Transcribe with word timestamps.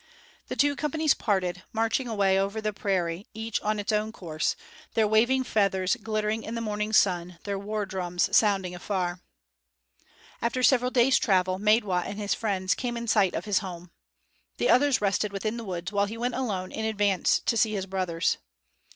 The 0.47 0.55
two 0.55 0.75
companies 0.75 1.13
parted, 1.13 1.61
marching 1.73 2.07
away 2.07 2.39
over 2.39 2.59
the 2.59 2.73
prairie, 2.73 3.27
each 3.35 3.61
on 3.61 3.79
its 3.79 3.91
own 3.91 4.11
course, 4.11 4.55
their 4.95 5.07
waving 5.07 5.43
feathers 5.43 5.95
glittering 5.97 6.41
in 6.41 6.55
the 6.55 6.59
morning 6.59 6.91
sun, 6.91 7.37
their 7.43 7.59
war 7.59 7.85
drums 7.85 8.27
sounding 8.35 8.73
afar. 8.73 9.21
After 10.41 10.63
several 10.63 10.89
days' 10.89 11.19
travel, 11.19 11.59
Maidwa 11.59 12.01
and 12.03 12.17
his 12.17 12.33
friends 12.33 12.73
came 12.73 12.97
in 12.97 13.07
sight 13.07 13.35
of 13.35 13.45
his 13.45 13.59
home. 13.59 13.91
The 14.57 14.71
others 14.71 15.01
rested 15.01 15.31
within 15.31 15.57
the 15.57 15.63
woods 15.63 15.91
while 15.91 16.07
he 16.07 16.17
went 16.17 16.33
alone 16.33 16.71
in 16.71 16.83
advance 16.83 17.39
to 17.41 17.55
see 17.55 17.73
his 17.73 17.85
brothers. 17.85 18.37